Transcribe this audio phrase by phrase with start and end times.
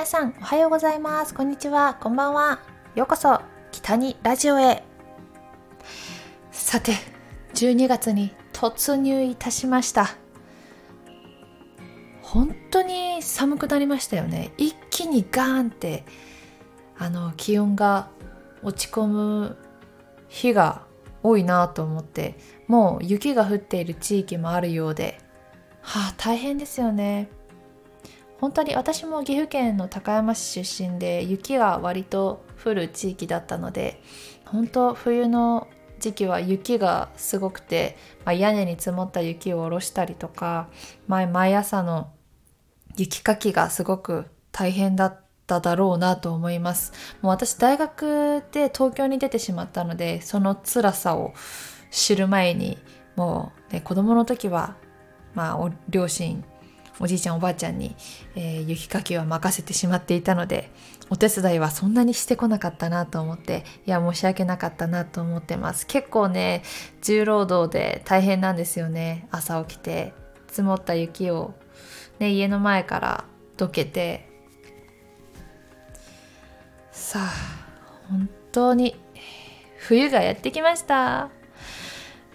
[0.00, 1.34] 皆さんおはようございます。
[1.34, 1.92] こんにちは。
[2.00, 2.60] こんばんは。
[2.94, 4.82] ようこそ北にラジオへ。
[6.50, 6.94] さて
[7.52, 10.16] 12月に突入いたしました。
[12.22, 14.52] 本当に寒くなりましたよね。
[14.56, 16.06] 一気にガーンって
[16.96, 18.08] あの気温が
[18.62, 19.58] 落ち込む
[20.28, 20.86] 日が
[21.22, 25.20] 多いなと思ってもう雪が降っている地域もあるようで。
[25.82, 27.28] はあ大変ですよね。
[28.40, 34.02] 本当に私も岐阜県の高山市出身で雪が割と降る地域だったので
[34.46, 40.68] 本当冬の時期は雪がすごくて、まあ、屋根に積もった雪を下ろしたりとか
[41.06, 42.10] 毎毎朝の
[42.96, 46.92] 雪かきがすごく大変だっただろうなと思います。
[47.20, 51.34] もう私大学で東京に出てしまったのでその辛さを
[51.90, 52.78] 知る前に
[53.16, 54.76] もう、ね、子供の時は
[55.34, 56.44] まあ両親
[57.00, 57.96] おじいちゃんおばあちゃんに、
[58.36, 60.70] えー、雪かきは任せてしまっていたので
[61.08, 65.86] お手伝いはそんなにしてこなかったなと思っていや申し訳なかったなと思ってます。
[65.86, 66.62] 結構ね
[67.02, 69.26] 重労働で大変なんですよね。
[69.30, 70.12] 朝起きて
[70.48, 71.54] 積もった雪を、
[72.18, 73.24] ね、家の前から
[73.56, 74.28] どけて
[76.92, 77.30] さあ
[78.08, 78.94] 本当に
[79.78, 81.30] 冬がやってきました。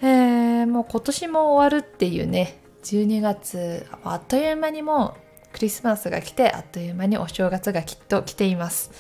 [0.02, 8.92] えー、もう今年も終わるっていうね12月あっという間にもうクリスマスが来てあっという間にお正月がきっと来ています。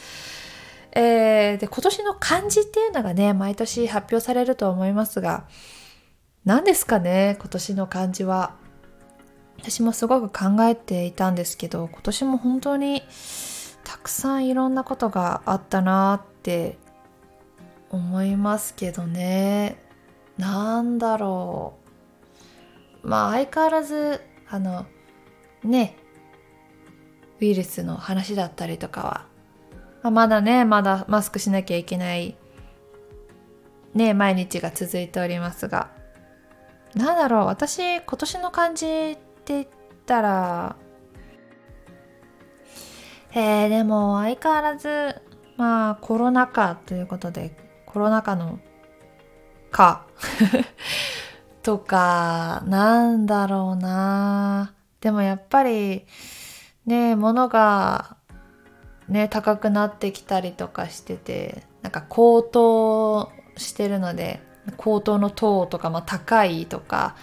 [0.93, 5.45] えー、で今年の漢字っていうのがね毎年発表されると思いますが
[6.45, 8.55] 何ですかね今年の漢字は。
[9.57, 13.01] 私もすごく考えていたんですけど今年も本当に
[13.83, 16.77] たくさんいろんなことがあったなって
[17.89, 19.77] 思いますけどね。
[20.37, 21.84] なんだろう。
[23.05, 24.85] まあ相変わらずあの
[25.63, 25.95] ね
[27.39, 29.25] ウイルスの話だったりとかは、
[30.01, 32.35] まあ、まだねまだマスクしなきゃいけない
[33.93, 35.91] ね毎日が続いておりますが
[36.95, 39.67] なんだろう私今年の漢字って言っ
[40.05, 40.75] たら
[43.33, 45.21] えー、でも相変わらず
[45.57, 47.55] まあコロナ禍ということで
[47.85, 48.59] コロナ禍の
[49.71, 50.05] 「か」
[51.65, 54.75] とか、なんだろうな。
[55.01, 56.05] でもやっぱり、
[56.85, 58.17] ね、物が、
[59.09, 64.41] ね、高くなってきたりとかしてて、なんか高騰してるので、
[64.77, 67.15] 高騰の等とか、まあ高いとか、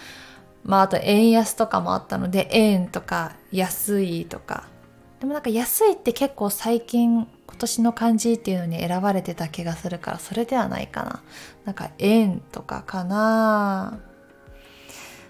[0.65, 4.65] まああと円安とかもあったので、円とか安いとか。
[5.21, 11.23] でもなんか安いって結構最近今年の漢字っていうのに選ばれてた気がするからそれではないかな。
[11.63, 14.01] なんか円とかかな。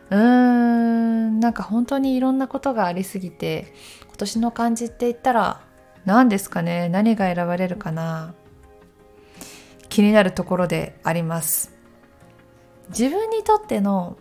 [0.09, 3.73] うーんなんか本当にいろんなことがありすぎて
[4.07, 5.61] 今年の漢字って言ったら
[6.05, 8.33] 何ですかね何が選ばれるかな
[9.89, 11.71] 気になるところであります。
[12.89, 14.17] 自分にとっての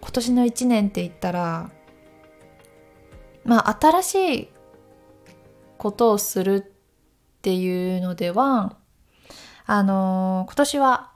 [0.00, 1.70] 今年の1年って言ったら
[3.44, 4.48] まあ新しい
[5.78, 8.76] ことをするっていうのでは
[9.64, 11.12] あの今年は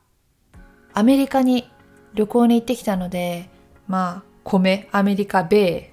[0.93, 1.71] アメリカに
[2.17, 3.49] 旅行に行ってきたので
[3.87, 5.93] まあ米アメリカ米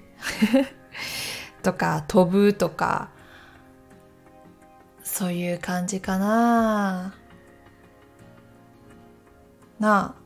[1.62, 3.10] とか飛ぶとか
[5.02, 7.14] そういう感じかな。
[9.78, 10.24] なあ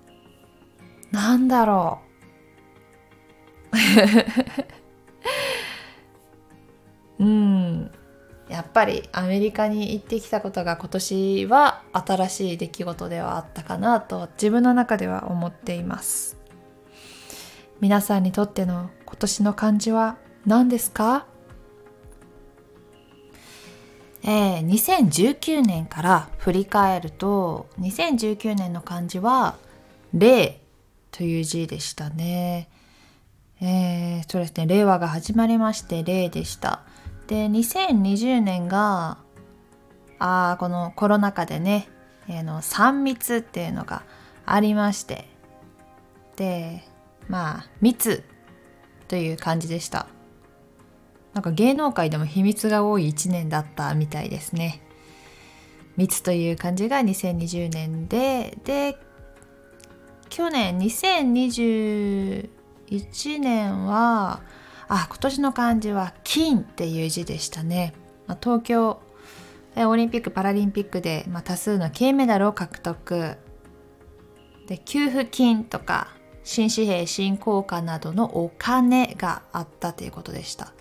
[1.10, 2.00] なんだろ
[7.19, 7.22] う。
[7.25, 7.58] うん。
[8.59, 16.37] やっぱりアメリカに行ってきたことが今年は新しい出来事ではあったかなと自分の中では思っています
[17.79, 21.27] 皆さんにとっての今年の漢字は何ですか？
[24.25, 29.55] えー、2019年から振り返ると2019年の漢字は
[30.13, 30.61] 「令」
[31.13, 32.69] という字でしたね。
[33.61, 36.88] えー、そうですね令和が始まりまして「令」でした。
[37.28, 39.19] で2020年が
[40.19, 41.89] あこのコロナ禍でね、
[42.27, 44.03] えー、の3密っていうのが
[44.45, 45.28] ありまして
[46.36, 46.83] で
[47.28, 48.25] まあ密
[49.07, 50.09] という感じでした。
[51.34, 54.83] なんか芸能界でも秘密が多い1年だったみたいですね。
[55.97, 58.97] 密という感じが2020年でで
[60.30, 62.48] 去年2021
[63.41, 64.41] 年は
[64.89, 67.93] あ今年の漢字は金っていう字でしたね、
[68.27, 69.01] まあ、東京
[69.77, 73.37] オリンピック・パラリンピックで、まあ、多数の金メダルを獲得。
[74.67, 76.09] で給付金とか
[76.45, 80.73] 新紙幣新硬貨などのお金があったということでした、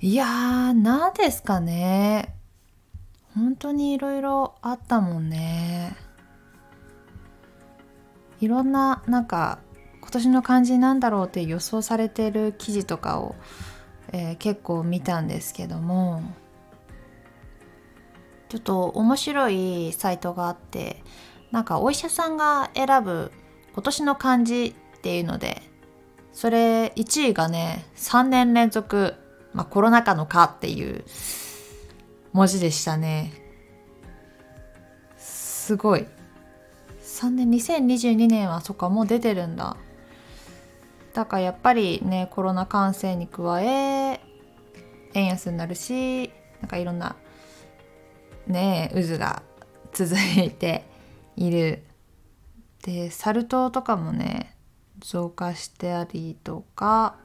[0.00, 2.34] いやー何ですかね。
[3.34, 5.96] 本当にいろいろあったもんね。
[8.40, 9.58] いろんななんか
[10.02, 13.34] 今年の漢字なんだろうって予想されてる記事とかを、
[14.12, 16.22] えー、結構見たんですけども。
[18.52, 21.02] ちょっと面白いサイトがあって
[21.52, 23.32] なんかお医者さんが選ぶ
[23.72, 25.62] 今年の漢字っていうので
[26.34, 29.14] それ1位がね3年連続、
[29.54, 31.02] まあ、コロナ禍の「か」っていう
[32.34, 33.32] 文字でしたね。
[35.16, 36.06] すごい。
[37.02, 39.78] 3年2022年はそっかもう出てるんだ。
[41.14, 44.20] だからやっぱりねコロナ感染に加え
[45.14, 46.30] 円安になるし
[46.60, 47.16] なんかいろんな
[48.46, 49.42] ね渦が
[49.92, 50.84] 続いて
[51.36, 51.82] いる
[52.82, 54.56] でサル痘とかもね
[55.00, 57.16] 増加してありとか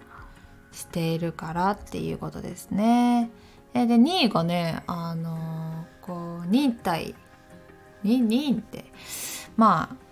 [0.72, 3.31] しているからっていうことですね。
[3.74, 7.16] で2位がねあのこう忍耐
[8.04, 8.86] 忍って
[9.56, 10.06] まあ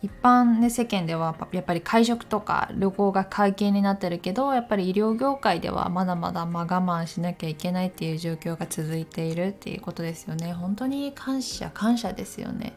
[0.00, 10.52] 一般ね世間ではやっぱり会食とか旅行が解禁になってるけどやっぱり医療業界ではまだまだま我慢しなきゃいけないっていう状況が続いているっていうことですよね。
[10.52, 12.74] 本当に感謝感謝ですよね。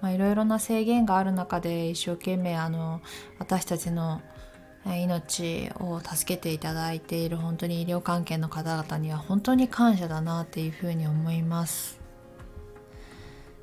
[0.00, 3.02] まあいろいろな制限がある中で一生懸命あの
[3.38, 4.20] 私たちの
[4.84, 12.00] 命を助けていただいている本当に医療関係の方々には本当に感謝だなっていうふうに思います。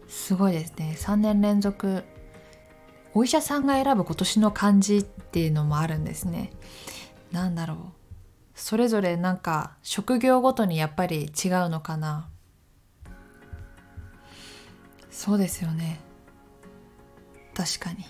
[0.07, 0.95] すごいですね。
[0.97, 2.03] 3年連続
[3.17, 6.51] お医者さんが選ぶ今年の漢字っていうのもあるんですね。
[7.31, 7.77] なんだろう。
[8.55, 12.27] それぞれなんか職業ごとにやっぱり違うのかな。
[15.09, 16.01] そうですよね。
[17.53, 18.05] 確かに。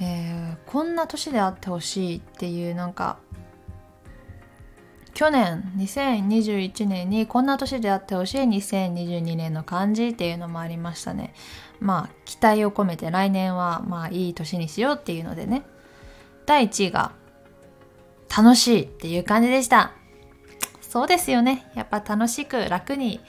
[0.00, 3.18] えー、こんな年であってほしいっていうなんか
[5.22, 11.32] 去年2021年にこんな年であってほしい2022年の漢字っていうのもありましたね。
[11.78, 15.62] まあ期待を込めて来年はまあいい年にしようっていうのでね。
[16.44, 17.12] 第1位が
[18.36, 19.92] 楽しいっていう感じでした。
[20.80, 21.70] そうですよね。
[21.76, 23.20] やっぱ楽しく楽に、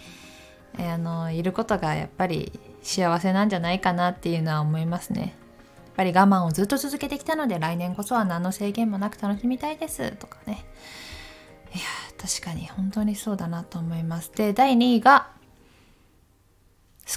[0.79, 5.21] えー、あのいることがやっぱり幸せなんじゃないかなっていうのは思いますね。
[5.21, 5.31] やっ
[5.97, 10.65] ぱり我慢をずっと続けてきたので来年こそは何の制限もなく楽しみたいですとかね。
[11.73, 11.83] いや
[12.17, 14.31] 確かに本当にそうだなと思います。
[14.33, 15.27] で第2位が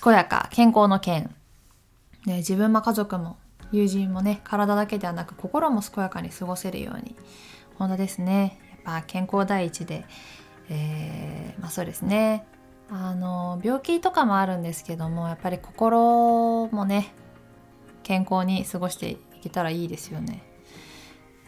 [0.03, 1.35] 健やか健康の健、
[2.25, 3.37] ね、自分も家族も
[3.70, 7.14] 友人もね体だけではなく心も健やかに過ごせるように。
[7.79, 8.58] 本当ですね。
[8.85, 10.06] やっぱ健康第一で、
[10.70, 12.47] えー、まあそうですね。
[12.91, 17.12] あの病気とかもあるんですけどもやっぱり心もね
[18.05, 20.43] 健康に過ごしていけたらいいですよね。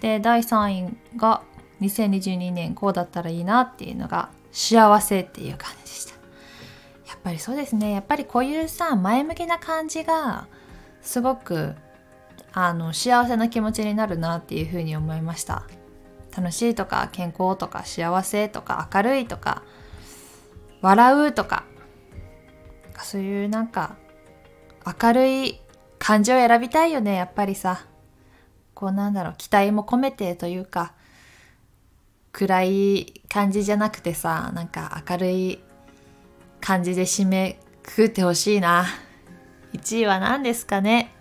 [0.00, 1.42] で第3位が
[1.80, 6.14] 2022年こうだったらいいなっていうのが幸せっていう感じでした。
[7.08, 7.92] やっぱりそうですね。
[7.92, 10.48] やっぱりこういうさ前向きな感じが
[11.00, 11.74] すごく
[12.52, 15.64] あの幸せな気持ちになるなっていうふうに思いました。
[16.36, 19.62] 楽しいとか健康とか幸せとか明るいとか
[20.82, 21.64] 笑うとか
[23.02, 23.96] そういうなんか
[25.02, 25.60] 明るい
[25.98, 27.86] 感じを選びたいよねやっぱりさ。
[28.74, 30.92] こうなんだろう期待も込めてというか
[32.32, 35.58] 暗い感じじゃなくてさなんか明るい
[36.60, 38.86] 感じで締めくくってほしいな。
[39.72, 41.12] 1位は何ですかね。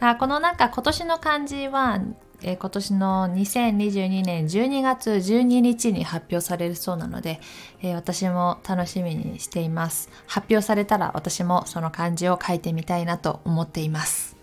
[0.00, 2.00] あこのなんか今年の漢字は、
[2.42, 7.40] えー、今年の2022年12月12日に発表されるそうなので、
[7.82, 10.08] えー、私も楽しみにしています。
[10.26, 14.39] 発表されたら私もその漢字を書いてみたいなと思っています。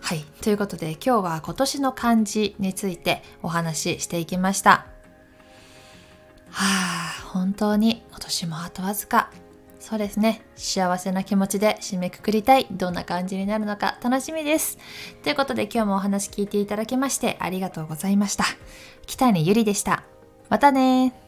[0.00, 0.20] はい。
[0.42, 4.86] ということで今日は今年の漢字についてお話ししていきました。
[6.50, 9.30] はあ、本当に今年もあとわずか。
[9.80, 10.42] そうですね。
[10.56, 12.66] 幸せな気持ちで締めくくりたい。
[12.70, 14.78] どんな感じになるのか楽しみです。
[15.22, 18.44] ということで今日もお話聞いていただきましてありがとうございました。
[19.06, 20.04] 北谷ゆりでした。
[20.48, 21.27] またね